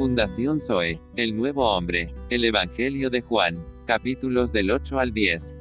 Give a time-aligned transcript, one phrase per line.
[0.00, 5.52] Fundación Zoe, El Nuevo Hombre, el Evangelio de Juan, capítulos del 8 al 10.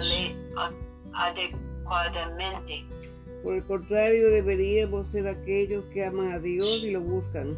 [0.00, 0.36] Le
[1.12, 2.84] adecuadamente.
[3.44, 7.56] Por el contrario, deberíamos ser aquellos que aman a Dios y lo buscan.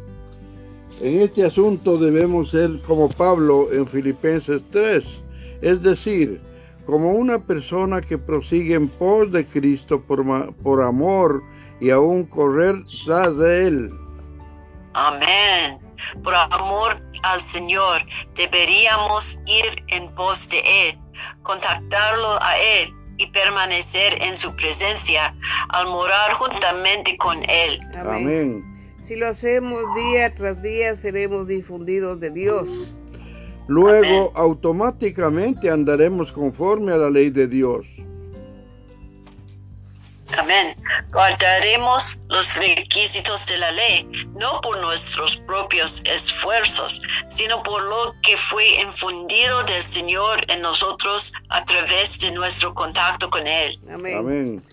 [1.01, 5.03] En este asunto debemos ser como Pablo en Filipenses 3,
[5.63, 6.39] es decir,
[6.85, 11.41] como una persona que prosigue en pos de Cristo por, por amor
[11.79, 13.93] y aún correr tras de Él.
[14.93, 15.79] Amén.
[16.23, 18.01] Por amor al Señor,
[18.35, 20.99] deberíamos ir en pos de Él,
[21.43, 25.35] contactarlo a Él y permanecer en su presencia
[25.69, 27.79] al morar juntamente con Él.
[27.95, 28.15] Amén.
[28.15, 28.75] Amén.
[29.05, 32.95] Si lo hacemos día tras día, seremos difundidos de Dios.
[33.67, 37.85] Luego automáticamente andaremos conforme a la ley de Dios.
[40.37, 40.75] Amén.
[41.11, 48.35] Guardaremos los requisitos de la ley, no por nuestros propios esfuerzos, sino por lo que
[48.35, 53.79] fue infundido del Señor en nosotros a través de nuestro contacto con Él.
[53.89, 54.17] Amén.
[54.17, 54.63] Amén.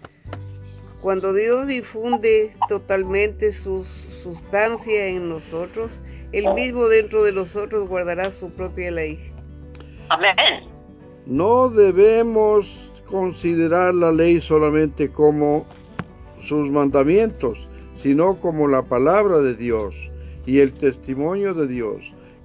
[1.01, 3.85] Cuando Dios difunde totalmente su
[4.23, 6.01] sustancia en nosotros,
[6.33, 9.33] Él mismo dentro de nosotros guardará su propia ley.
[10.09, 10.35] Amén.
[11.27, 12.67] No debemos
[13.07, 15.67] considerar la ley solamente como
[16.43, 17.59] sus mandamientos,
[17.95, 19.95] sino como la palabra de Dios
[20.47, 22.03] y el testimonio de Dios,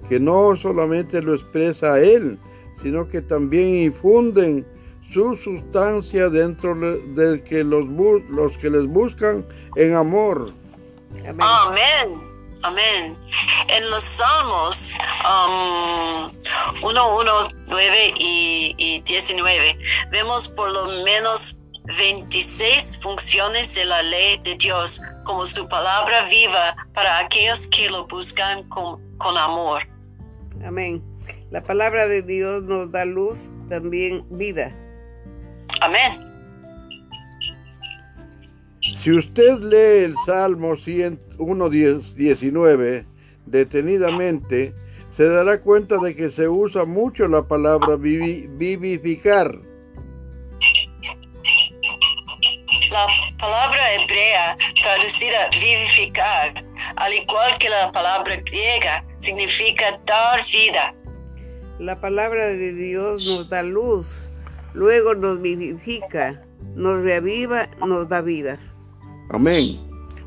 [0.08, 2.38] que no solamente lo expresa a Él,
[2.82, 4.66] sino que también infunden
[5.12, 7.86] su sustancia dentro del que los,
[8.28, 10.46] los que les buscan en amor.
[11.26, 11.40] Amén.
[11.40, 12.27] Amén.
[12.62, 13.16] Amén.
[13.68, 16.32] En los Salmos um,
[16.82, 17.32] 1, 1,
[17.66, 19.78] 9 y, y 19
[20.10, 21.56] vemos por lo menos
[21.98, 28.06] 26 funciones de la ley de Dios como su palabra viva para aquellos que lo
[28.08, 29.82] buscan con, con amor.
[30.64, 31.02] Amén.
[31.50, 34.74] La palabra de Dios nos da luz, también vida.
[35.80, 36.27] Amén.
[39.08, 43.06] Si usted lee el Salmo 101, 19
[43.46, 44.74] detenidamente,
[45.16, 49.58] se dará cuenta de que se usa mucho la palabra vivi- vivificar.
[52.90, 53.06] La
[53.38, 56.62] palabra hebrea traducida vivificar,
[56.96, 60.94] al igual que la palabra griega, significa dar vida.
[61.78, 64.30] La palabra de Dios nos da luz,
[64.74, 66.42] luego nos vivifica,
[66.76, 68.60] nos reaviva, nos da vida.
[69.30, 69.78] Amén.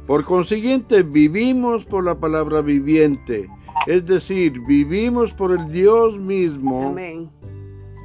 [0.07, 3.49] Por consiguiente, vivimos por la palabra viviente,
[3.87, 6.87] es decir, vivimos por el Dios mismo.
[6.89, 7.31] Amén.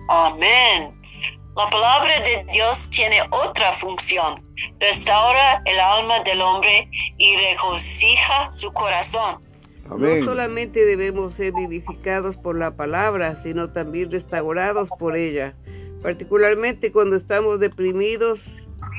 [0.09, 0.95] Amén.
[1.57, 4.43] La palabra de Dios tiene otra función.
[4.79, 9.41] Restaura el alma del hombre y regocija su corazón.
[9.91, 10.21] Amén.
[10.21, 15.57] No solamente debemos ser vivificados por la palabra, sino también restaurados por ella,
[16.03, 18.51] particularmente cuando estamos deprimidos,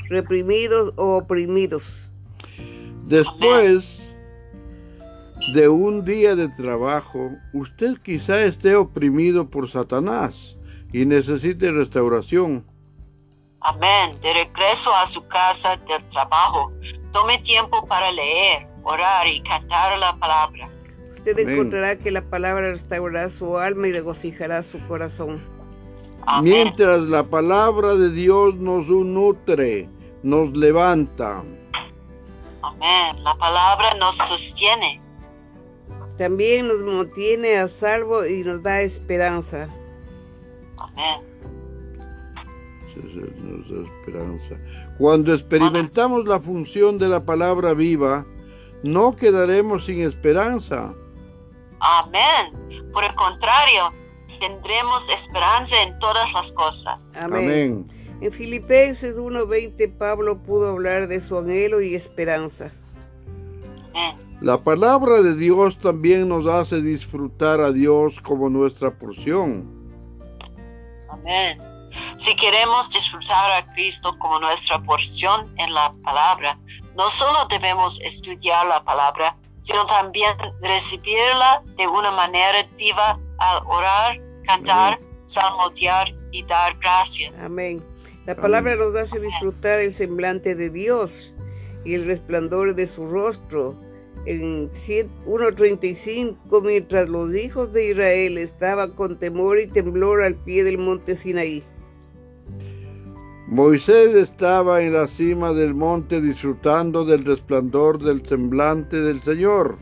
[0.09, 2.09] reprimidos o oprimidos.
[3.05, 3.99] Después
[5.53, 10.55] de un día de trabajo, usted quizá esté oprimido por Satanás
[10.91, 12.65] y necesite restauración.
[13.61, 14.19] Amén.
[14.21, 16.71] De regreso a su casa del trabajo,
[17.11, 20.69] tome tiempo para leer, orar y cantar la palabra.
[21.11, 21.49] Usted Amén.
[21.49, 25.41] encontrará que la palabra restaurará su alma y regocijará su corazón.
[26.25, 26.53] Amén.
[26.53, 29.87] Mientras la palabra de Dios nos nutre,
[30.23, 31.43] nos levanta.
[32.61, 33.23] Amén.
[33.23, 35.01] La palabra nos sostiene.
[36.17, 39.69] También nos mantiene a salvo y nos da esperanza.
[40.77, 41.21] Amén.
[42.97, 44.55] Es nuestra esperanza.
[44.97, 48.25] Cuando experimentamos la función de la palabra viva,
[48.83, 50.93] no quedaremos sin esperanza.
[51.79, 52.91] Amén.
[52.91, 53.91] Por el contrario,
[54.39, 57.13] tendremos esperanza en todas las cosas.
[57.15, 57.43] Amén.
[57.43, 57.96] Amén.
[58.19, 62.71] En Filipenses 1:20 Pablo pudo hablar de su anhelo y esperanza.
[63.89, 64.15] Amén.
[64.41, 69.65] La palabra de Dios también nos hace disfrutar a Dios como nuestra porción.
[71.09, 71.57] Amén.
[72.17, 76.59] Si queremos disfrutar a Cristo como nuestra porción en la palabra,
[76.95, 84.19] no solo debemos estudiar la palabra, sino también recibirla de una manera activa al orar,
[84.45, 87.39] cantar, salmodiar y dar gracias.
[87.41, 87.83] Amén.
[88.27, 91.33] La palabra nos hace disfrutar el semblante de Dios
[91.85, 93.79] y el resplandor de su rostro.
[94.25, 100.65] En 100 1.35, mientras los hijos de Israel estaban con temor y temblor al pie
[100.65, 101.63] del monte Sinaí.
[103.47, 109.77] Moisés estaba en la cima del monte disfrutando del resplandor del semblante del Señor.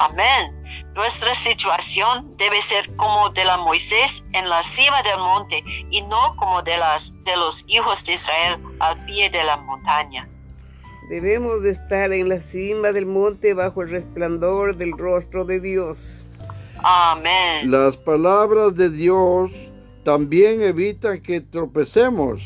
[0.00, 0.54] Amén.
[0.94, 6.36] Nuestra situación debe ser como de la Moisés en la cima del monte y no
[6.36, 10.28] como de, las, de los hijos de Israel al pie de la montaña.
[11.10, 16.26] Debemos de estar en la cima del monte bajo el resplandor del rostro de Dios.
[16.82, 17.68] Amén.
[17.68, 19.50] Las palabras de Dios
[20.04, 22.40] también evitan que tropecemos,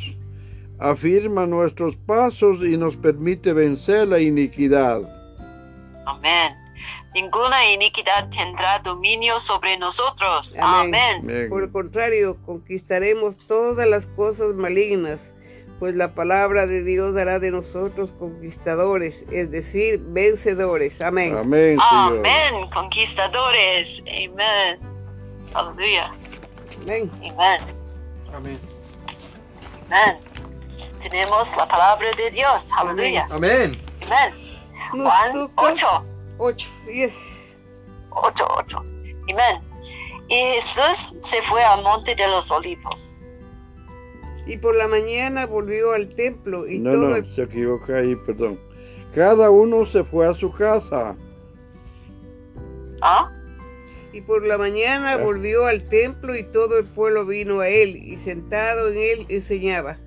[0.78, 5.02] afirma nuestros pasos y nos permite vencer la iniquidad.
[6.06, 6.61] Amén.
[7.14, 10.56] Ninguna iniquidad tendrá dominio sobre nosotros.
[10.58, 10.94] Amén.
[10.94, 11.20] Amén.
[11.22, 11.48] Amén.
[11.50, 15.20] Por el contrario, conquistaremos todas las cosas malignas,
[15.78, 21.00] pues la palabra de Dios hará de nosotros conquistadores, es decir, vencedores.
[21.02, 21.36] Amén.
[21.36, 22.18] Amén, Señor.
[22.18, 22.70] Amén.
[22.72, 24.02] Conquistadores.
[24.06, 24.78] Amén.
[25.52, 26.14] Aleluya.
[26.80, 27.10] Amén.
[27.16, 27.60] Amén.
[28.34, 28.58] Amén.
[29.90, 30.18] Amén.
[31.02, 32.70] Tenemos la palabra de Dios.
[32.78, 33.26] Aleluya.
[33.30, 33.72] Amén.
[34.06, 34.34] Amén.
[34.94, 36.11] Nos Juan toca 8.
[36.44, 37.12] 8, 10.
[38.10, 38.78] 8, 8.
[38.78, 39.62] Amén.
[40.28, 43.16] Y Jesús se fue al monte de los olivos.
[44.46, 48.16] Y por la mañana volvió al templo y No, todo no, el se equivoca ahí,
[48.16, 48.58] perdón.
[49.14, 51.14] Cada uno se fue a su casa.
[53.02, 53.30] ¿Ah?
[54.12, 55.16] Y por la mañana Ah.
[55.18, 59.98] volvió al templo y todo el pueblo vino a él y sentado en él enseñaba.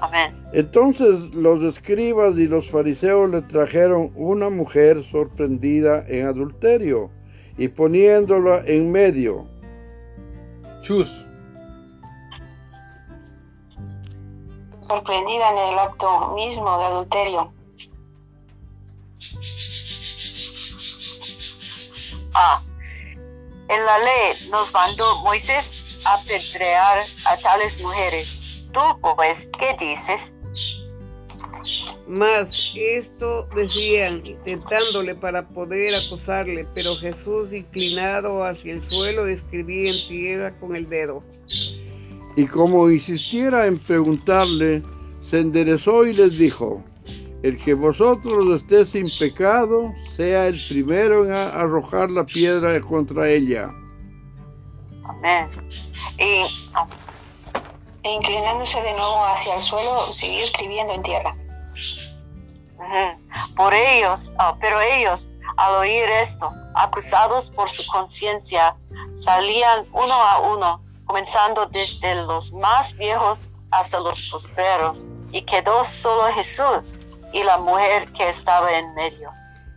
[0.00, 0.36] Amén.
[0.52, 7.10] Entonces los escribas y los fariseos le trajeron una mujer sorprendida en adulterio
[7.56, 9.48] y poniéndola en medio.
[10.82, 11.24] Chus.
[14.86, 17.52] sorprendida en el acto mismo de adulterio.
[22.34, 22.60] Ah.
[23.68, 28.43] En la ley nos mandó Moisés a apedrear a tales mujeres.
[28.74, 28.80] Tú,
[29.16, 30.34] pues, ¿qué dices?
[32.06, 40.08] Mas esto decían, intentándole para poder acusarle, pero Jesús, inclinado hacia el suelo, escribía en
[40.08, 41.22] tierra con el dedo.
[42.36, 44.82] Y como insistiera en preguntarle,
[45.30, 46.84] se enderezó y les dijo,
[47.42, 53.30] el que vosotros esté sin pecado, sea el primero en a- arrojar la piedra contra
[53.30, 53.70] ella.
[55.04, 55.48] Amén.
[56.18, 56.44] Y
[58.04, 61.34] E inclinándose de nuevo hacia el suelo, siguió escribiendo en tierra.
[63.56, 68.76] por ellos, ah, pero ellos, al oír esto, acusados por su conciencia,
[69.14, 76.30] salían uno a uno, comenzando desde los más viejos hasta los postreros, y quedó solo
[76.34, 76.98] Jesús
[77.32, 79.30] y la mujer que estaba en medio.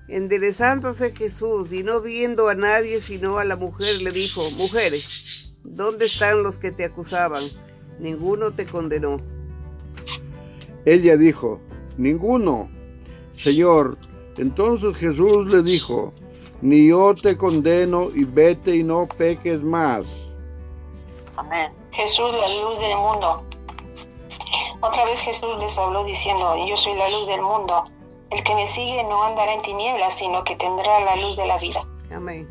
[0.09, 6.07] Enderezándose Jesús y no viendo a nadie sino a la mujer, le dijo, mujeres, ¿dónde
[6.07, 7.43] están los que te acusaban?
[7.99, 9.17] Ninguno te condenó.
[10.85, 11.59] Ella dijo,
[11.97, 12.69] ninguno.
[13.35, 13.97] Señor,
[14.37, 16.13] entonces Jesús le dijo,
[16.61, 20.05] ni yo te condeno y vete y no peques más.
[21.35, 21.71] Amén.
[21.91, 23.43] Jesús, la luz del mundo.
[24.81, 27.83] Otra vez Jesús les habló diciendo, yo soy la luz del mundo.
[28.29, 31.57] El que me sigue no andará en tinieblas, sino que tendrá la luz de la
[31.57, 31.81] vida.
[32.13, 32.47] Amén.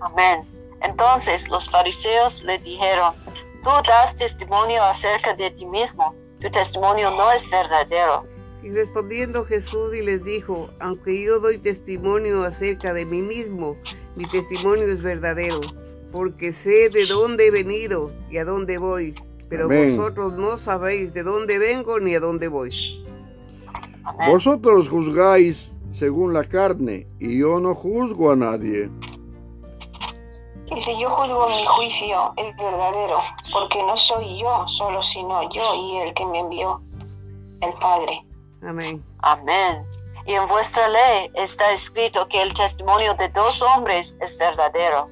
[0.00, 0.42] Amén.
[0.82, 3.14] Entonces los fariseos le dijeron,
[3.64, 8.24] tú das testimonio acerca de ti mismo, tu testimonio no es verdadero.
[8.62, 13.76] Y respondiendo Jesús y les dijo, aunque yo doy testimonio acerca de mí mismo,
[14.16, 15.60] mi testimonio es verdadero,
[16.12, 19.14] porque sé de dónde he venido y a dónde voy,
[19.48, 19.96] pero Amén.
[19.96, 23.04] vosotros no sabéis de dónde vengo ni a dónde voy.
[24.04, 24.30] Amén.
[24.30, 28.90] Vosotros juzgáis según la carne, y yo no juzgo a nadie.
[30.66, 33.18] Y si yo juzgo mi juicio es verdadero,
[33.52, 36.80] porque no soy yo solo, sino yo y el que me envió,
[37.60, 38.24] el Padre.
[38.62, 39.04] Amén.
[39.18, 39.84] Amén.
[40.26, 45.08] Y en vuestra ley está escrito que el testimonio de dos hombres es verdadero.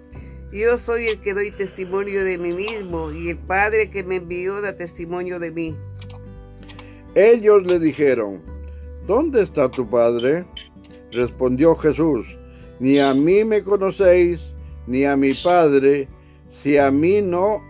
[0.52, 4.60] Yo soy el que doy testimonio de mí mismo, y el Padre que me envió
[4.60, 5.76] da testimonio de mí.
[7.14, 8.42] Ellos le dijeron,
[9.06, 10.44] ¿dónde está tu padre?
[11.10, 12.26] Respondió Jesús,
[12.80, 14.40] ni a mí me conocéis,
[14.86, 16.08] ni a mi padre,
[16.62, 17.60] si a mí no,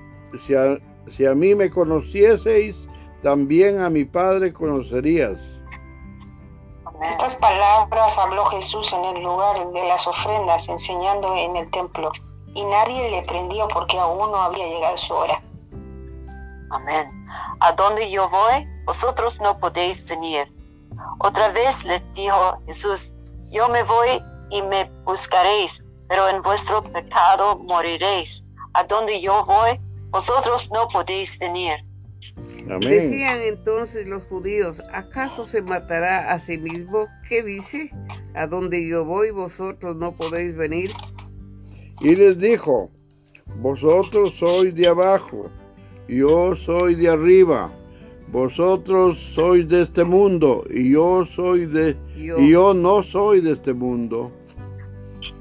[0.47, 0.78] si a,
[1.16, 2.76] si a mí me conocieseis,
[3.23, 5.38] también a mi padre conocerías.
[7.11, 12.12] Estas palabras habló Jesús en el lugar de las ofrendas, enseñando en el templo,
[12.54, 15.42] y nadie le prendió porque aún no había llegado su hora.
[16.71, 17.26] Amén.
[17.61, 20.47] A donde yo voy, vosotros no podéis venir.
[21.19, 23.12] Otra vez les dijo Jesús,
[23.50, 28.47] yo me voy y me buscaréis, pero en vuestro pecado moriréis.
[28.75, 31.73] A donde yo voy, vosotros no podéis venir.
[32.66, 32.81] Amén.
[32.81, 37.07] Decían entonces los judíos, ¿acaso se matará a sí mismo?
[37.31, 37.90] ¿Qué dice?
[38.35, 40.90] A donde yo voy vosotros no podéis venir.
[42.02, 42.90] Y les dijo,
[43.57, 45.50] vosotros sois de abajo,
[46.09, 47.73] yo soy de arriba.
[48.28, 52.38] Vosotros sois de este mundo y yo soy de Yo.
[52.38, 54.31] y yo no soy de este mundo.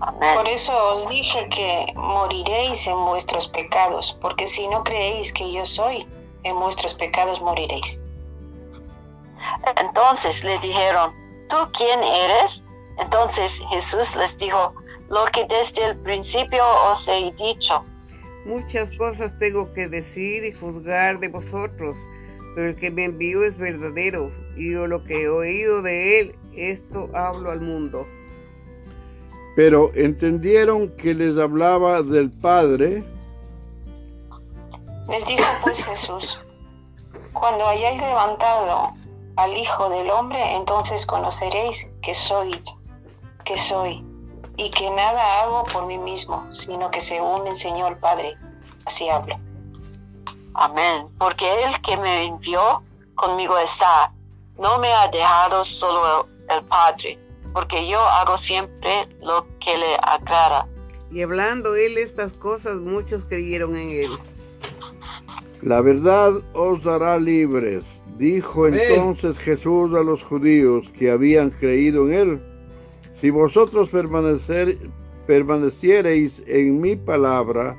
[0.02, 5.64] Por eso os dije que moriréis en vuestros pecados, porque si no creéis que yo
[5.66, 6.08] soy,
[6.44, 8.02] en vuestros pecados moriréis.
[9.78, 11.14] Entonces le dijeron,
[11.50, 12.64] ¿tú quién eres?
[12.98, 14.74] Entonces Jesús les dijo,
[15.10, 17.84] lo que desde el principio os he dicho.
[18.46, 21.96] Muchas cosas tengo que decir y juzgar de vosotros,
[22.56, 26.36] pero el que me envió es verdadero, y yo lo que he oído de él,
[26.56, 28.08] esto hablo al mundo.
[29.56, 33.04] Pero entendieron que les hablaba del Padre,
[35.10, 36.40] Les dijo pues Jesús,
[37.34, 38.92] cuando hayáis levantado
[39.36, 42.52] al Hijo del Hombre, entonces conoceréis que soy,
[43.44, 44.06] que soy,
[44.58, 48.38] y que nada hago por mí mismo, sino que según me enseñó el Padre,
[48.86, 49.38] así hablo.
[50.54, 51.08] Amén.
[51.18, 52.84] Porque el que me envió
[53.16, 54.12] conmigo está.
[54.58, 57.18] No me ha dejado solo el, el Padre,
[57.54, 60.68] porque yo hago siempre lo que le agrada.
[61.12, 64.12] Y hablando él estas cosas, muchos creyeron en él.
[65.62, 67.86] la verdad os hará libres.
[68.18, 72.42] Dijo entonces Jesús a los judíos que habían creído en él,
[73.16, 74.78] si vosotros permanecer,
[75.26, 77.76] permaneciereis en mi palabra,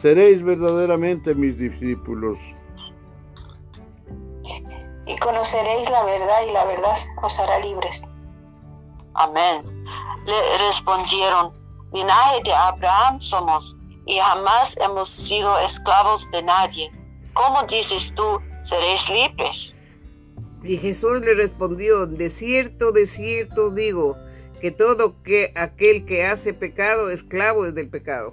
[0.00, 2.38] seréis verdaderamente mis discípulos.
[5.06, 8.02] Y conoceréis la verdad y la verdad os hará libres.
[9.14, 9.62] Amén.
[10.26, 11.52] Le respondieron,
[11.92, 13.76] linaje de Abraham somos
[14.06, 16.90] y jamás hemos sido esclavos de nadie.
[17.32, 19.76] ¿Cómo dices tú, seréis libres?
[20.62, 24.16] Y Jesús le respondió, de cierto, de cierto digo,
[24.60, 28.32] que todo que aquel que hace pecado, esclavo es del pecado.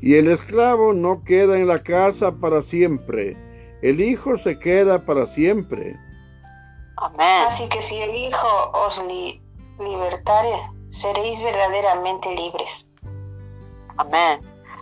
[0.00, 3.36] Y el esclavo no queda en la casa para siempre,
[3.82, 5.96] el hijo se queda para siempre.
[7.00, 7.46] Amén.
[7.48, 9.40] Así que si el Hijo os li-
[9.78, 10.54] libertare,
[10.90, 12.86] seréis verdaderamente libres.
[13.96, 14.40] Amén.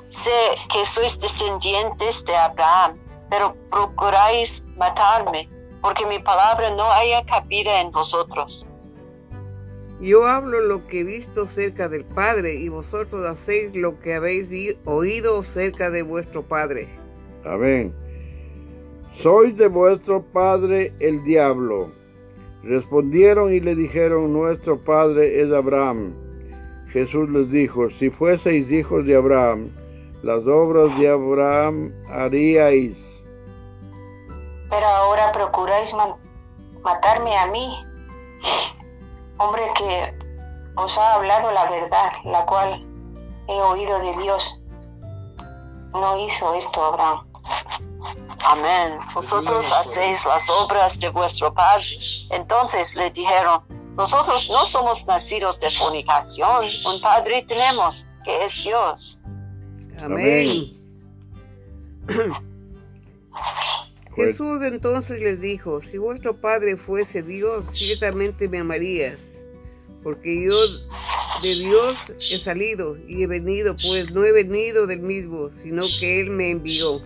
[0.08, 0.30] Sé
[0.72, 2.94] que sois descendientes de Abraham,
[3.30, 5.48] pero procuráis matarme,
[5.80, 8.64] porque mi palabra no haya cabida en vosotros.
[10.00, 14.48] Yo hablo lo que he visto cerca del Padre, y vosotros hacéis lo que habéis
[14.84, 16.88] oído cerca de vuestro Padre.
[17.44, 17.94] Amén.
[19.14, 21.90] Sois de vuestro padre el diablo.
[22.62, 26.14] Respondieron y le dijeron, nuestro padre es Abraham.
[26.88, 29.70] Jesús les dijo, si fueseis hijos de Abraham,
[30.22, 32.96] las obras de Abraham haríais.
[34.70, 35.90] Pero ahora procuráis
[36.82, 37.76] matarme a mí,
[39.38, 40.14] hombre que
[40.76, 42.84] os ha hablado la verdad, la cual
[43.48, 44.60] he oído de Dios.
[45.92, 47.27] No hizo esto Abraham.
[48.44, 48.98] Amén.
[49.14, 51.86] Vosotros hacéis las obras de vuestro Padre.
[52.30, 53.62] Entonces le dijeron,
[53.96, 59.20] nosotros no somos nacidos de fornicación, un Padre tenemos, que es Dios.
[60.00, 60.78] Amén.
[64.14, 69.18] Jesús entonces les dijo, si vuestro Padre fuese Dios, ciertamente me amarías,
[70.02, 70.56] porque yo
[71.42, 71.96] de Dios
[72.30, 76.50] he salido y he venido, pues no he venido del mismo, sino que Él me
[76.50, 77.00] envió.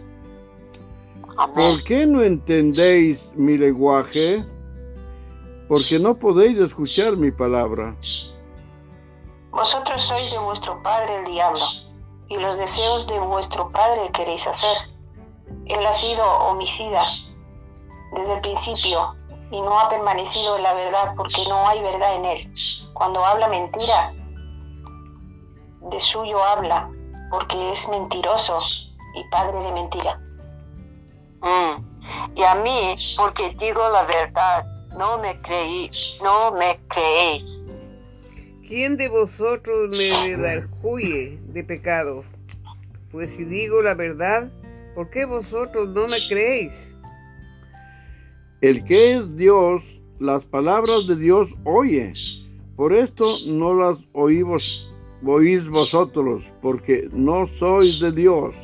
[1.37, 4.45] ¿Por qué no entendéis mi lenguaje?
[5.69, 7.97] Porque no podéis escuchar mi palabra.
[9.51, 11.65] Vosotros sois de vuestro padre el diablo,
[12.29, 14.77] y los deseos de vuestro padre queréis hacer.
[15.67, 17.03] Él ha sido homicida
[18.15, 19.15] desde el principio
[19.51, 22.53] y no ha permanecido en la verdad porque no hay verdad en él.
[22.95, 24.13] Cuando habla mentira,
[25.91, 26.89] de suyo habla
[27.31, 28.59] porque es mentiroso
[29.15, 30.21] y padre de mentira.
[31.43, 32.37] Mm.
[32.37, 34.65] Y a mí, porque digo la verdad,
[34.97, 35.91] no me creí,
[36.23, 37.67] no me creéis.
[38.67, 42.25] ¿Quién de vosotros me redarguye de pecado?
[43.11, 44.51] Pues si digo la verdad,
[44.95, 46.89] ¿por qué vosotros no me creéis?
[48.61, 49.83] El que es Dios,
[50.19, 52.13] las palabras de Dios oye.
[52.77, 54.89] Por esto no las oímos,
[55.25, 58.55] oís vosotros, porque no sois de Dios.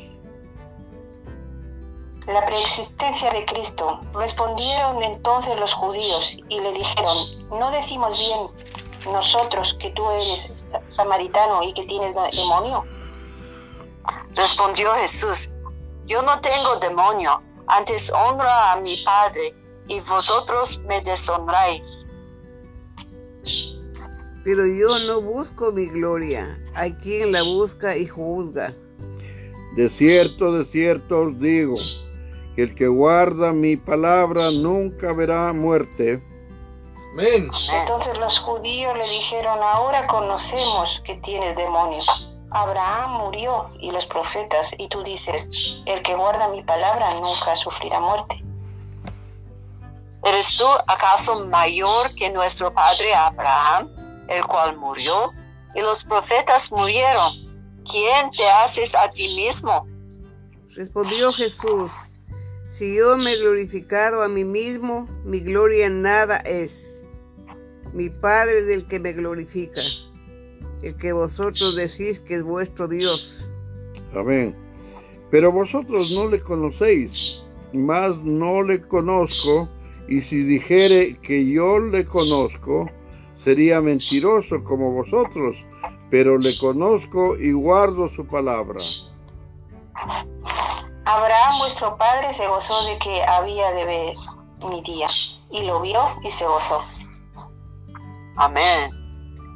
[2.31, 3.99] La preexistencia de Cristo.
[4.13, 7.17] Respondieron entonces los judíos y le dijeron,
[7.49, 12.85] ¿no decimos bien nosotros que tú eres sa- samaritano y que tienes de- demonio?
[14.35, 15.49] Respondió Jesús,
[16.05, 19.53] yo no tengo demonio, Antes honra a mi Padre,
[19.87, 22.07] y vosotros me deshonráis.
[24.43, 26.59] Pero yo no busco mi gloria.
[26.73, 28.73] Hay quien la busca y juzga.
[29.75, 31.75] De cierto, de cierto os digo,
[32.55, 36.21] que el que guarda mi palabra nunca verá muerte.
[37.13, 37.49] Amén.
[37.73, 42.01] Entonces los judíos le dijeron, ahora conocemos que tienes demonio.
[42.51, 45.49] Abraham murió y los profetas, y tú dices,
[45.85, 48.43] el que guarda mi palabra nunca sufrirá muerte.
[50.23, 53.89] ¿Eres tú acaso mayor que nuestro padre Abraham,
[54.27, 55.31] el cual murió?
[55.75, 57.31] Y los profetas murieron.
[57.89, 59.85] ¿Quién te haces a ti mismo?
[60.75, 61.91] Respondió Jesús,
[62.79, 66.87] si yo me he glorificado a mí mismo, mi gloria en nada es.
[67.93, 69.81] Mi Padre es el que me glorifica,
[70.81, 73.49] el que vosotros decís que es vuestro Dios.
[74.15, 74.55] Amén.
[75.29, 77.41] Pero vosotros no le conocéis,
[77.73, 79.67] mas no le conozco,
[80.07, 82.89] y si dijere que yo le conozco,
[83.43, 85.57] sería mentiroso como vosotros,
[86.09, 88.79] pero le conozco y guardo su palabra.
[91.09, 94.15] Abraham, vuestro padre, se gozó de que había de ver
[94.69, 95.07] mi día,
[95.49, 96.83] y lo vio y se gozó.
[98.35, 98.91] Amén.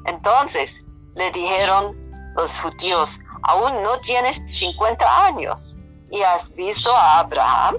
[0.07, 0.83] Entonces
[1.13, 1.95] le dijeron
[2.35, 5.77] los judíos, aún no tienes 50 años
[6.09, 7.75] y has visto a Abraham.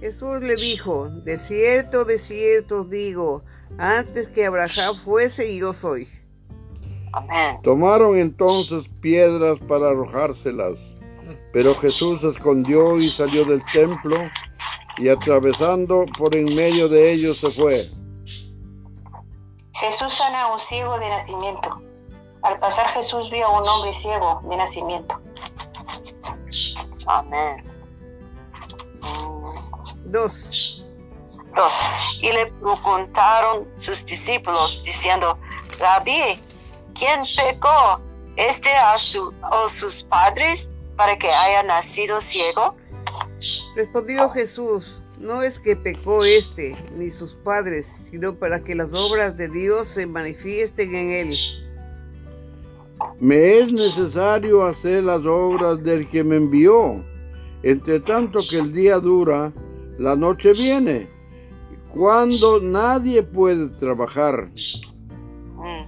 [0.00, 3.40] Jesús le dijo, de cierto, de cierto os digo,
[3.78, 6.08] antes que Abraham fuese yo soy.
[7.14, 7.58] Amén.
[7.62, 10.76] Tomaron entonces piedras para arrojárselas,
[11.52, 14.16] pero Jesús se escondió y salió del templo
[14.96, 17.84] y atravesando por en medio de ellos se fue.
[19.72, 21.82] Jesús sana a un ciego de nacimiento.
[22.42, 25.20] Al pasar Jesús vio a un hombre ciego de nacimiento.
[27.06, 27.64] Amén.
[30.04, 30.84] Dos.
[31.56, 31.80] Dos.
[32.20, 35.38] Y le preguntaron sus discípulos diciendo,
[35.78, 36.40] Rabí,
[36.94, 38.00] ¿quién pecó?
[38.36, 40.70] ¿Este a su, o sus padres
[41.02, 42.76] para que haya nacido ciego?
[43.74, 49.36] Respondió Jesús, no es que pecó este ni sus padres, sino para que las obras
[49.36, 51.36] de Dios se manifiesten en él.
[53.18, 57.02] Me es necesario hacer las obras del que me envió.
[57.64, 59.52] Entre tanto que el día dura,
[59.98, 61.10] la noche viene,
[61.92, 64.50] cuando nadie puede trabajar.
[65.56, 65.84] Mm,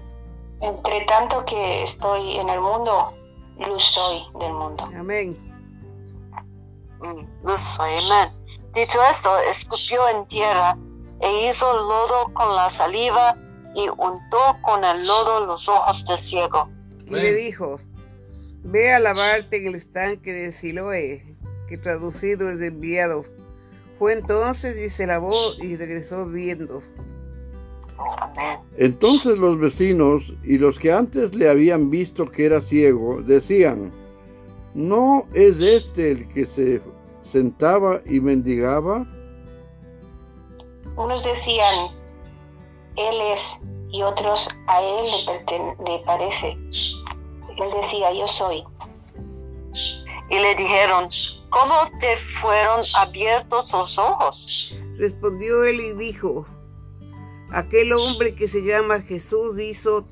[0.61, 3.13] Entre tanto que estoy en el mundo,
[3.59, 4.89] luz soy del mundo.
[4.97, 5.37] Amén.
[7.01, 7.91] mm, luz soy.
[8.05, 8.33] Amén.
[8.73, 10.77] Dicho esto, escupió en tierra
[11.21, 13.37] e hizo lodo con la saliva
[13.75, 16.69] y untó con el lodo los ojos del ciego.
[17.07, 17.81] Y le dijo,
[18.63, 21.37] ve a lavarte en el estanque de Siloé,
[21.69, 23.25] que traducido es enviado.
[23.99, 26.83] Fue entonces y se lavó y regresó viendo.
[28.77, 33.93] Entonces los vecinos y los que antes le habían visto que era ciego decían,
[34.75, 36.81] ¿no es este el que se
[37.31, 39.07] sentaba y mendigaba?
[40.97, 41.91] Unos decían,
[42.97, 43.41] Él es,
[43.91, 46.57] y otros, a Él le, le parece.
[47.57, 48.65] Él decía, yo soy.
[50.31, 51.09] Y le dijeron,
[51.51, 54.75] ¿cómo te fueron abiertos los ojos?
[54.99, 56.47] Respondió él y dijo,
[57.55, 60.09] aquel hombre que se llama Jesús hizo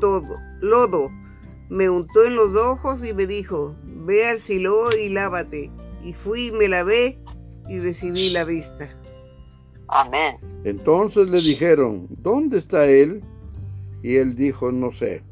[0.00, 1.10] todo, lodo,
[1.68, 5.70] me untó en los ojos y me dijo, ve al Silo y lávate.
[6.02, 7.18] Y fui y me lavé
[7.68, 8.88] y recibí la vista.
[9.88, 10.38] Amén.
[10.64, 13.22] Entonces le dijeron, ¿dónde está él?
[14.02, 15.22] Y él dijo, no sé.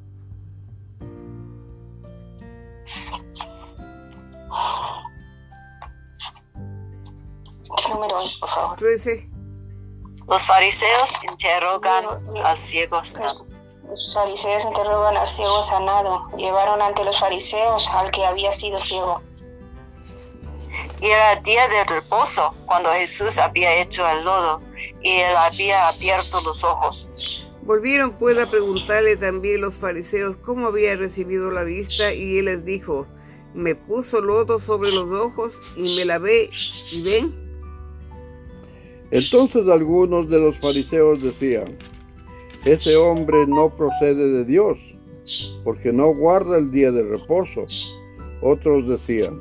[7.64, 8.76] ¿Qué número es, por favor?
[8.78, 9.33] 13.
[10.28, 12.04] Los fariseos interrogan
[12.44, 13.16] a ciegos.
[13.88, 16.28] Los fariseos interrogan al ciego sanado.
[16.36, 19.20] Llevaron ante los fariseos al que había sido ciego.
[21.00, 24.60] Y era día de reposo cuando Jesús había hecho el lodo
[25.02, 27.12] y él había abierto los ojos.
[27.62, 32.64] Volvieron pues a preguntarle también los fariseos cómo había recibido la vista y él les
[32.64, 33.06] dijo,
[33.54, 36.50] me puso lodo sobre los ojos y me lavé
[36.92, 37.43] y ven.
[39.14, 41.78] Entonces algunos de los fariseos decían,
[42.64, 44.76] ese hombre no procede de Dios,
[45.62, 47.64] porque no guarda el día de reposo.
[48.42, 49.40] Otros decían,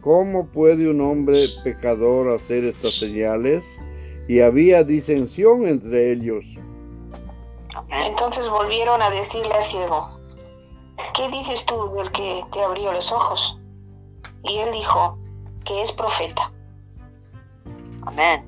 [0.00, 3.62] ¿cómo puede un hombre pecador hacer estas señales?
[4.26, 6.46] Y había disensión entre ellos.
[7.90, 10.18] Entonces volvieron a decirle al ciego,
[11.14, 13.58] ¿qué dices tú del que te abrió los ojos?
[14.44, 15.18] Y él dijo,
[15.66, 16.50] que es profeta.
[18.06, 18.44] Amén.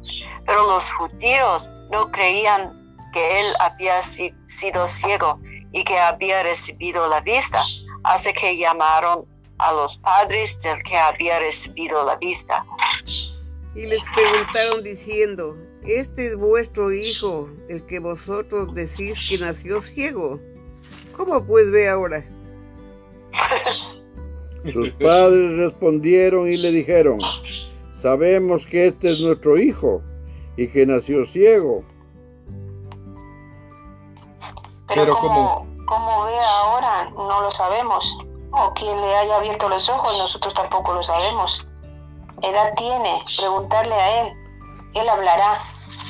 [0.47, 5.39] Pero los judíos no creían que él había si- sido ciego
[5.73, 7.63] y que había recibido la vista,
[8.05, 9.25] así que llamaron
[9.59, 12.65] a los padres del que había recibido la vista.
[13.75, 20.41] Y les preguntaron diciendo, ¿este es vuestro hijo, el que vosotros decís que nació ciego?
[21.17, 22.25] ¿Cómo pues ve ahora?
[24.73, 27.19] Sus padres respondieron y le dijeron,
[28.03, 30.03] sabemos que este es nuestro hijo
[30.57, 31.83] y que nació ciego.
[34.89, 38.05] Pero, Pero como, como ve ahora, no lo sabemos.
[38.51, 41.65] O quien le haya abierto los ojos, nosotros tampoco lo sabemos.
[42.43, 44.33] Edad tiene, preguntarle a él.
[44.95, 45.63] Él hablará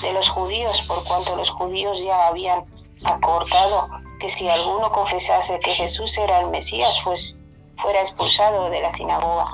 [0.03, 2.65] de los judíos, por cuanto los judíos ya habían
[3.05, 7.37] acordado que si alguno confesase que Jesús era el Mesías, pues
[7.81, 9.53] fuera expulsado de la sinagoga.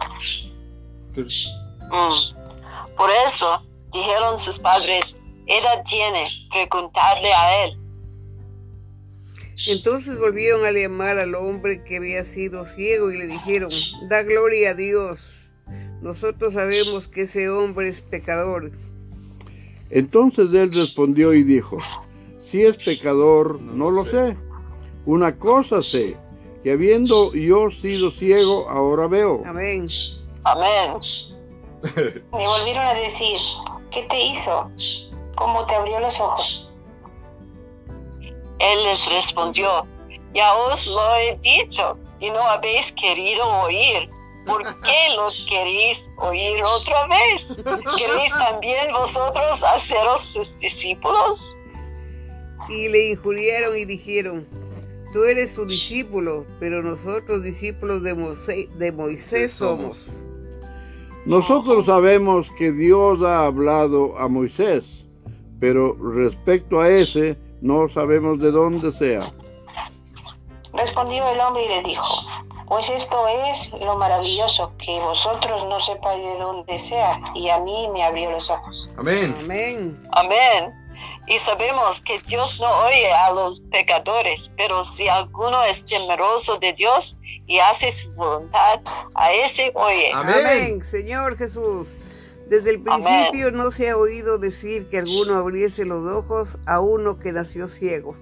[1.90, 2.96] Mm.
[2.96, 7.78] Por eso dijeron sus padres, edad tiene, preguntarle a él.
[9.66, 13.70] Entonces volvieron a llamar al hombre que había sido ciego y le dijeron,
[14.08, 15.48] da gloria a Dios.
[16.00, 18.70] Nosotros sabemos que ese hombre es pecador.
[19.90, 21.78] Entonces él respondió y dijo,
[22.44, 24.36] si es pecador, no lo sé.
[25.06, 26.16] Una cosa sé,
[26.62, 29.42] que habiendo yo sido ciego, ahora veo.
[29.44, 29.88] Amén.
[30.44, 31.00] Amén.
[31.94, 33.38] Le volvieron a decir,
[33.90, 34.70] ¿qué te hizo?
[35.36, 36.68] ¿Cómo te abrió los ojos?
[38.58, 39.86] Él les respondió,
[40.34, 44.10] ya os lo he dicho y no habéis querido oír.
[44.46, 47.60] ¿Por qué lo queréis oír otra vez?
[47.98, 51.56] ¿Queréis también vosotros haceros sus discípulos?
[52.68, 54.46] Y le injuriaron y dijeron,
[55.12, 60.08] tú eres su discípulo, pero nosotros discípulos de, Mose- de Moisés somos.
[61.28, 64.82] Nosotros sabemos que Dios ha hablado a Moisés,
[65.60, 69.30] pero respecto a ese, no sabemos de dónde sea.
[70.72, 72.24] Respondió el hombre y le dijo,
[72.66, 77.88] pues esto es lo maravilloso, que vosotros no sepáis de dónde sea, y a mí
[77.92, 78.88] me abrió los ojos.
[78.96, 79.34] Amén.
[79.44, 80.02] Amén.
[80.12, 80.87] Amén.
[81.28, 86.72] Y sabemos que Dios no oye a los pecadores, pero si alguno es temeroso de
[86.72, 88.80] Dios y hace su voluntad,
[89.14, 90.10] a ese oye.
[90.14, 90.34] Amén.
[90.38, 91.88] Amén, Señor Jesús.
[92.48, 93.04] Desde el Amén.
[93.04, 97.68] principio no se ha oído decir que alguno abriese los ojos a uno que nació
[97.68, 98.16] ciego.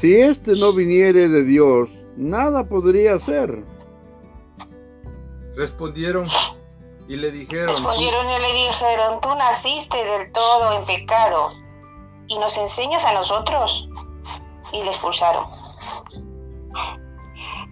[0.00, 3.62] Si éste no viniere de Dios, nada podría hacer.
[5.54, 6.28] Respondieron
[7.08, 11.52] y le dijeron, Respondieron y le dijeron, tú naciste del todo en pecado,
[12.28, 13.88] y nos enseñas a nosotros.
[14.72, 15.46] Y le expulsaron.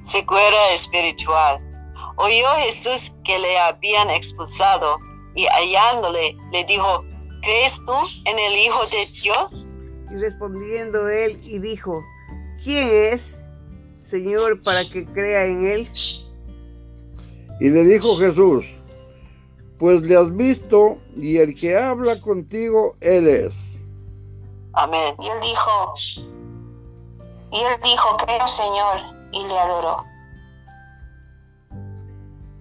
[0.01, 1.61] Secuera espiritual.
[2.17, 4.99] Oyó Jesús que le habían expulsado
[5.35, 7.05] y hallándole le dijo,
[7.43, 9.69] ¿crees tú en el Hijo de Dios?
[10.11, 12.01] Y respondiendo él y dijo,
[12.63, 13.37] ¿quién es,
[14.07, 15.91] Señor, para que crea en él?
[17.61, 18.65] Y le dijo Jesús,
[19.79, 23.55] pues le has visto y el que habla contigo, él es.
[24.77, 25.15] Amén.
[25.21, 25.95] Y él dijo,
[27.53, 28.97] y él dijo, creo Señor,
[29.33, 30.05] y le adoró.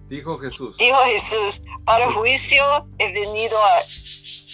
[0.08, 2.62] dijo Jesús, Dijo Jesús, para juicio
[2.98, 3.80] he venido, a-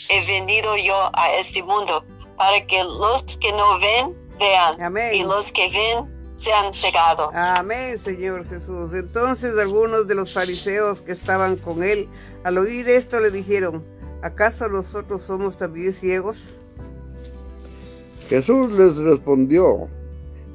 [0.09, 2.05] he venido yo a este mundo,
[2.37, 5.15] para que los que no ven, vean, Amén.
[5.15, 7.35] y los que ven, sean cegados.
[7.35, 8.95] Amén, Señor Jesús.
[8.95, 12.09] Entonces algunos de los fariseos que estaban con él,
[12.45, 13.85] al oír esto, le dijeron,
[14.23, 16.39] ¿acaso nosotros somos también ciegos?
[18.31, 19.89] Jesús les respondió,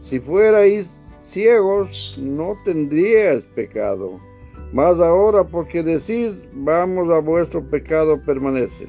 [0.03, 0.87] si fuerais
[1.29, 4.19] ciegos, no tendríais pecado.
[4.71, 8.87] Mas ahora porque decís, vamos a vuestro pecado permanece.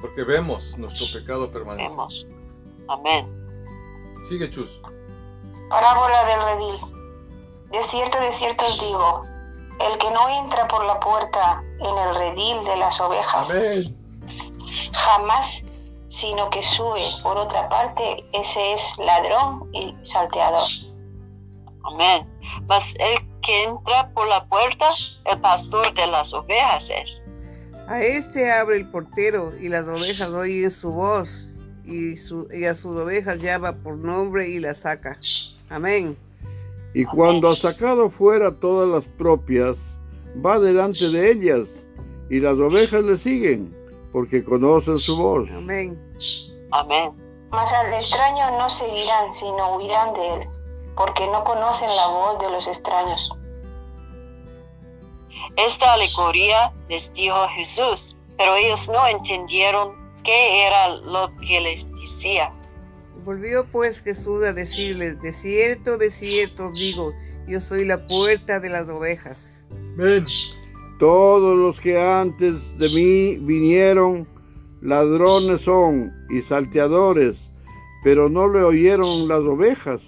[0.00, 1.88] porque vemos nuestro pecado permanece.
[1.90, 2.26] Vemos.
[2.88, 3.26] Amén.
[4.28, 4.80] Sigue Chus.
[5.68, 6.80] Parábola del redil.
[7.70, 9.22] De cierto, de cierto os digo,
[9.78, 13.96] el que no entra por la puerta en el redil de las ovejas, Amén.
[14.92, 15.62] jamás,
[16.20, 20.68] sino que sube por otra parte, ese es ladrón y salteador.
[21.84, 22.26] Amén.
[22.68, 24.90] Mas el que entra por la puerta,
[25.30, 27.28] el pastor de las ovejas es.
[27.88, 31.48] A este abre el portero y las ovejas oyen su voz
[31.84, 35.18] y, su- y a sus ovejas llama por nombre y las saca.
[35.68, 36.16] Amén.
[36.94, 39.76] Y cuando ha sacado fuera todas las propias,
[40.44, 41.68] va delante de ellas,
[42.28, 43.74] y las ovejas le siguen,
[44.12, 45.48] porque conocen su voz.
[45.50, 45.98] Amén.
[46.72, 47.12] Amén.
[47.50, 50.48] Mas al extraño no seguirán, sino huirán de él,
[50.96, 53.30] porque no conocen la voz de los extraños.
[55.56, 59.92] Esta alegoría les dijo Jesús, pero ellos no entendieron
[60.22, 62.50] qué era lo que les decía.
[63.24, 67.12] Volvió pues Jesús a decirles, de cierto, de cierto digo,
[67.46, 69.38] yo soy la puerta de las ovejas.
[69.94, 70.24] Amén.
[71.00, 74.28] Todos los que antes de mí vinieron,
[74.82, 77.50] ladrones son y salteadores,
[78.04, 80.02] pero no le oyeron las ovejas.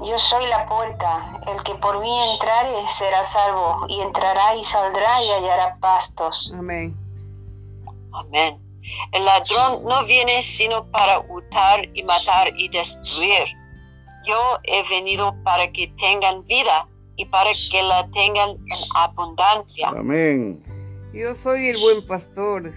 [0.00, 5.22] Yo soy la puerta, el que por mí entrare será salvo, y entrará y saldrá
[5.22, 6.52] y hallará pastos.
[6.52, 6.96] Amén.
[8.12, 8.58] Amén.
[9.12, 13.46] El ladrón no viene sino para hurtar y matar y destruir.
[14.26, 19.88] Yo he venido para que tengan vida y para que la tengan en abundancia.
[19.88, 20.62] Amén.
[21.12, 22.72] Yo soy el buen pastor.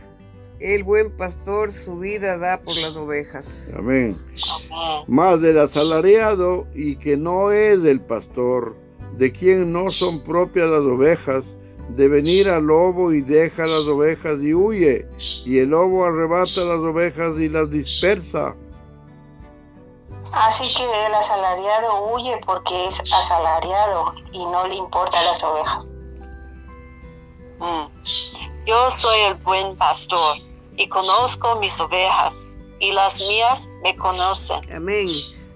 [0.60, 3.45] El buen pastor su vida da por las ovejas.
[3.78, 4.17] Amén.
[4.49, 5.04] Amén.
[5.08, 8.75] Más del asalariado y que no es del pastor,
[9.17, 11.45] de quien no son propias las ovejas,
[11.95, 15.08] de venir al lobo y deja las ovejas y huye,
[15.45, 18.56] y el lobo arrebata las ovejas y las dispersa.
[20.31, 25.85] Así que el asalariado huye porque es asalariado y no le importan las ovejas.
[27.59, 28.65] Mm.
[28.65, 30.37] Yo soy el buen pastor
[30.77, 32.47] y conozco mis ovejas
[32.79, 34.59] y las mías me conocen.
[34.73, 35.09] Amén.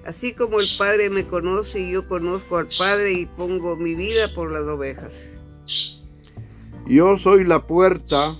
[0.06, 4.34] Así como el Padre me conoce y yo conozco al Padre y pongo mi vida
[4.34, 5.14] por las ovejas.
[6.86, 8.36] Yo soy la puerta,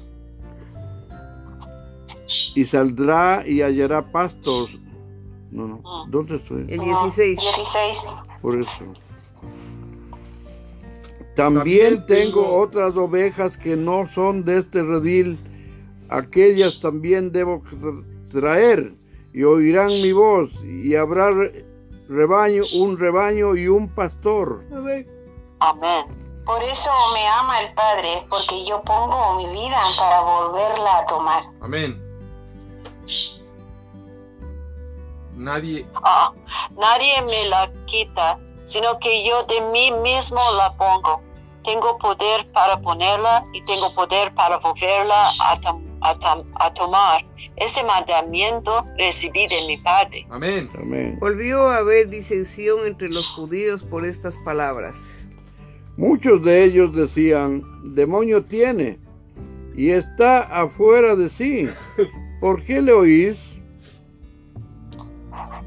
[2.56, 4.70] y saldrá y hallará pastos.
[5.54, 6.66] No, no, ¿dónde estoy?
[6.68, 7.40] El No, 16.
[7.40, 7.98] 16.
[8.42, 8.84] Por eso.
[11.36, 15.40] También tengo otras ovejas que no son de este redil.
[16.10, 18.94] Aquellas también debo tra- traer
[19.34, 21.66] y oirán mi voz y habrá re-
[22.08, 24.64] rebaño, un rebaño y un pastor.
[25.60, 26.06] Amén.
[26.46, 31.44] Por eso me ama el Padre, porque yo pongo mi vida para volverla a tomar.
[31.62, 32.00] Amén.
[35.36, 36.32] Nadie, Ah,
[36.78, 41.22] nadie me la quita, sino que yo de mí mismo la pongo.
[41.64, 47.26] Tengo poder para ponerla y tengo poder para volverla a, tom- a tom- a tomar.
[47.56, 50.26] Ese mandamiento recibí de mi Padre.
[50.30, 50.70] amén.
[50.78, 51.18] Amén.
[51.20, 54.96] Volvió a haber disensión entre los judíos por estas palabras.
[55.96, 57.62] Muchos de ellos decían,
[57.96, 59.00] demonio tiene
[59.76, 61.70] y está afuera de sí.
[62.42, 63.38] ¿Por qué le oís?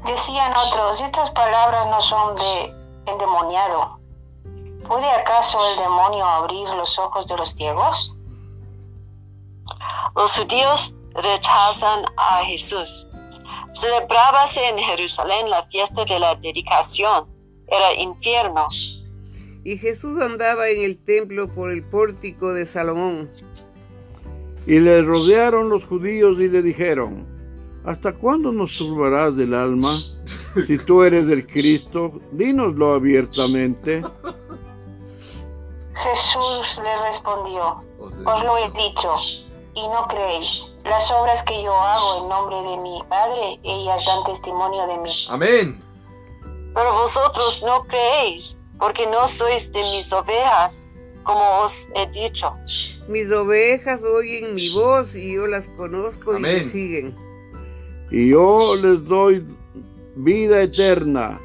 [0.07, 3.99] Decían otros, estas palabras no son de endemoniado.
[4.87, 8.13] ¿Puede acaso el demonio abrir los ojos de los ciegos?
[10.15, 13.05] Los judíos rechazan a Jesús.
[13.73, 17.27] Celebrábase en Jerusalén la fiesta de la dedicación.
[17.67, 18.65] Era infierno.
[19.65, 23.29] Y Jesús andaba en el templo por el pórtico de Salomón.
[24.65, 27.26] Y le rodearon los judíos y le dijeron,
[27.87, 29.99] ¿hasta cuándo nos turbarás del alma?
[30.67, 34.03] Si tú eres el Cristo, dínoslo abiertamente.
[35.93, 39.13] Jesús le respondió, Os lo he dicho.
[39.73, 40.63] y no creéis.
[40.83, 45.11] Las obras que yo hago en nombre de mi Padre, ellas dan testimonio de mí.
[45.29, 45.83] Amén.
[46.73, 50.83] Pero vosotros no creéis, porque no sois de mis ovejas,
[51.23, 52.51] como os he dicho.
[53.07, 56.69] Mis ovejas oyen mi voz y yo las conozco y me Amén.
[56.71, 57.26] siguen.
[58.11, 59.45] Y yo les doy
[60.15, 61.39] vida eterna,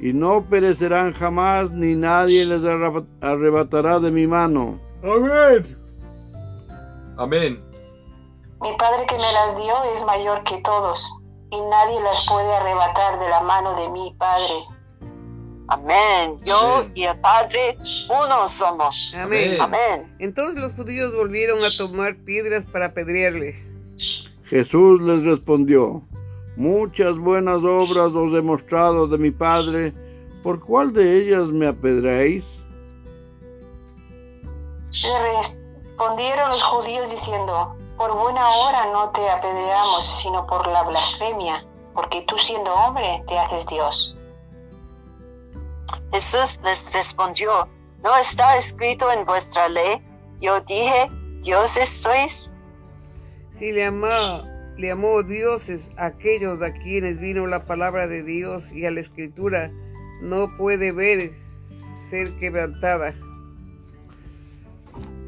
[0.00, 4.78] y no perecerán jamás, ni nadie les arreba- arrebatará de mi mano.
[5.02, 5.76] Amén.
[7.16, 7.64] Amén.
[8.60, 10.98] Mi Padre que me las dio es mayor que todos,
[11.50, 14.54] y nadie las puede arrebatar de la mano de mi Padre.
[15.68, 16.38] Amén.
[16.44, 16.92] Yo Amén.
[16.94, 17.76] y el Padre
[18.08, 19.14] uno somos.
[19.18, 19.60] Amén.
[19.60, 20.14] Amén.
[20.18, 23.62] Entonces los judíos volvieron a tomar piedras para apedrearle.
[24.44, 26.02] Jesús les respondió,
[26.56, 29.92] muchas buenas obras os he mostrado de mi Padre,
[30.42, 32.44] ¿por cuál de ellas me apedréis?
[35.02, 35.42] Le
[35.82, 42.24] respondieron los judíos diciendo, por buena hora no te apedreamos, sino por la blasfemia, porque
[42.28, 44.16] tú siendo hombre te haces Dios.
[46.12, 47.66] Jesús les respondió,
[48.02, 50.00] ¿no está escrito en vuestra ley?
[50.40, 51.08] Yo dije,
[51.40, 52.53] dioses sois.
[53.54, 54.42] Si le amó,
[54.76, 59.00] le amó dioses a aquellos a quienes vino la palabra de Dios y a la
[59.00, 59.70] escritura,
[60.20, 61.32] no puede ver
[62.10, 63.14] ser quebrantada.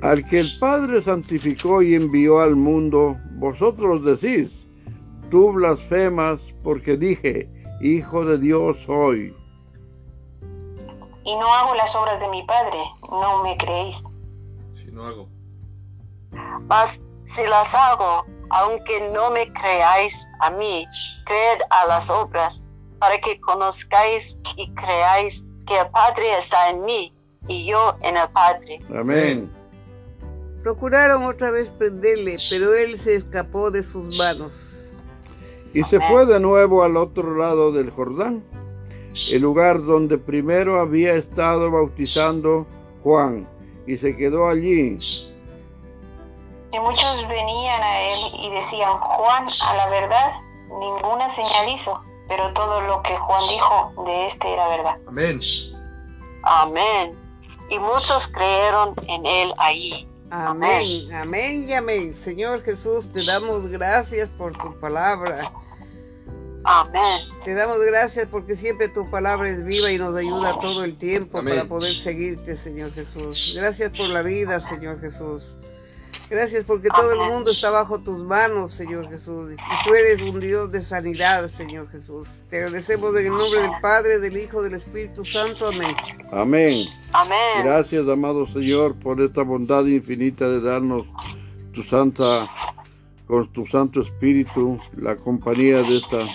[0.02, 4.66] Al que el Padre santificó y envió al mundo, vosotros decís,
[5.30, 7.48] tú blasfemas porque dije,
[7.80, 9.32] Hijo de Dios soy.
[11.24, 14.02] Y no hago las obras de mi Padre, no me creéis.
[14.74, 15.28] Si no hago.
[16.66, 20.86] Mas si las hago, aunque no me creáis a mí,
[21.26, 22.62] creed a las obras,
[22.98, 27.14] para que conozcáis y creáis que el Padre está en mí
[27.48, 28.80] y yo en el Padre.
[28.96, 29.50] Amén.
[30.62, 34.94] Procuraron otra vez prenderle, pero él se escapó de sus manos.
[35.72, 38.42] Y se fue de nuevo al otro lado del Jordán,
[39.30, 42.66] el lugar donde primero había estado bautizando
[43.02, 43.46] Juan,
[43.86, 44.98] y se quedó allí.
[46.76, 50.32] Y muchos venían a él y decían, Juan, a la verdad,
[50.78, 54.98] ninguna señal hizo, pero todo lo que Juan dijo de este era verdad.
[55.08, 55.40] Amén.
[56.42, 57.18] Amén.
[57.70, 60.06] Y muchos creyeron en él allí.
[60.30, 62.14] Amén, amén y amén.
[62.14, 65.50] Señor Jesús, te damos gracias por tu palabra.
[66.62, 67.22] Amén.
[67.44, 71.38] Te damos gracias porque siempre tu palabra es viva y nos ayuda todo el tiempo
[71.38, 71.54] Amén.
[71.54, 73.54] para poder seguirte, Señor Jesús.
[73.56, 75.42] Gracias por la vida, Señor Jesús.
[76.28, 79.52] Gracias porque todo el mundo está bajo tus manos, Señor Jesús.
[79.52, 82.26] Y tú eres un Dios de sanidad, Señor Jesús.
[82.50, 85.68] Te agradecemos en el nombre del Padre, del Hijo, del Espíritu Santo.
[85.68, 85.94] Amén.
[86.32, 86.88] Amén.
[87.12, 87.64] Amén.
[87.64, 91.06] Gracias, amado Señor, por esta bondad infinita de darnos
[91.72, 92.48] tu santa,
[93.28, 96.26] con tu Santo Espíritu, la compañía de esta.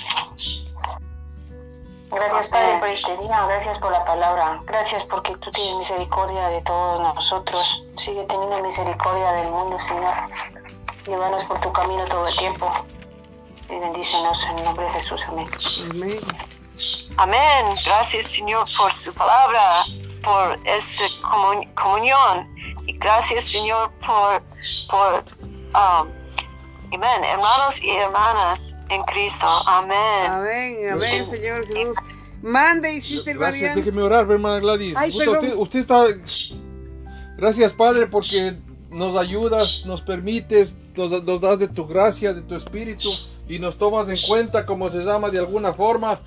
[2.11, 6.61] Gracias Padre por este día, gracias por la palabra, gracias porque tú tienes misericordia de
[6.63, 7.83] todos nosotros.
[8.03, 10.13] Sigue teniendo misericordia del mundo, Señor.
[11.07, 12.69] Llévanos por tu camino todo el tiempo.
[13.69, 15.21] Y bendícenos en el nombre de Jesús.
[15.29, 15.49] Amén.
[15.89, 16.19] Amén.
[17.17, 17.65] Amén.
[17.85, 19.83] Gracias, Señor, por su palabra,
[20.21, 22.53] por comu- comunión.
[22.85, 24.41] Y gracias, Señor, por,
[24.89, 25.23] por
[25.73, 26.09] um,
[26.93, 29.47] amén, hermanos y hermanas en Cristo.
[29.65, 29.97] Amén.
[30.29, 31.95] Amén, amén, Señor Jesús.
[32.41, 34.95] Mande, hiciste el Gracias, déjeme orar, hermana Gladys.
[34.97, 35.45] Ay, Usted- perdón.
[35.45, 36.05] usted, usted está.
[37.37, 38.55] Gracias, Padre, porque
[38.89, 43.09] nos ayudas, nos permites, nos, nos das de tu gracia, de tu espíritu
[43.47, 46.19] y nos tomas en cuenta, como se llama, de alguna forma.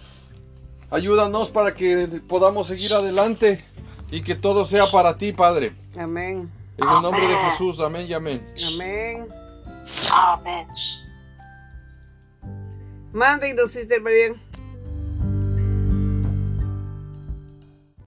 [0.91, 3.65] Ayúdanos para que podamos seguir adelante
[4.11, 5.73] y que todo sea para ti, Padre.
[5.99, 8.45] Amén, En el nombre de Jesús, amén y amén.
[8.75, 9.27] amén.
[10.13, 10.67] Amén.
[13.15, 14.44] Mande, Sister Mariano.